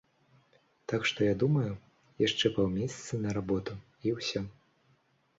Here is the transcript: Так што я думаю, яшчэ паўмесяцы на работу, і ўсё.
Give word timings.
Так 0.91 1.01
што 1.09 1.25
я 1.25 1.33
думаю, 1.43 1.75
яшчэ 2.27 2.49
паўмесяцы 2.55 3.19
на 3.27 3.35
работу, 3.39 3.75
і 4.07 4.15
ўсё. 4.15 4.41